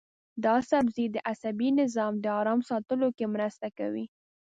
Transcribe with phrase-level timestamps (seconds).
[0.45, 4.05] دا سبزی د عصبي نظام د ارام ساتلو کې مرسته کوي.